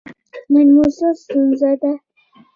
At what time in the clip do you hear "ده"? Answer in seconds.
1.81-1.91